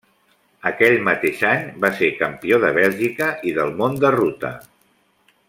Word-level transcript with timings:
Aquell 0.69 0.95
mateix 1.07 1.43
any, 1.49 1.67
va 1.85 1.91
ser 1.99 2.09
campió 2.21 2.59
de 2.65 2.73
Bèlgica 2.79 3.29
i 3.51 3.55
del 3.61 3.75
Món 3.83 4.01
de 4.07 4.13
ruta. 4.19 4.53